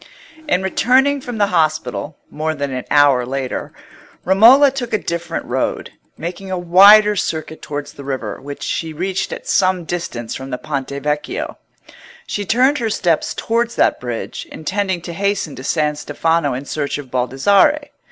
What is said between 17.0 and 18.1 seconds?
Baldassarre.